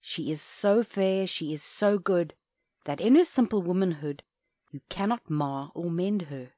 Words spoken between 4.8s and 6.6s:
cannot mar or mend her.